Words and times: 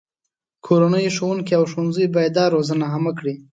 کورنۍ، 0.65 1.05
ښوونکي، 1.15 1.53
او 1.59 1.63
ښوونځي 1.71 2.05
باید 2.15 2.31
دا 2.39 2.45
روزنه 2.55 2.85
عامه 2.91 3.11
کړي. 3.19 3.35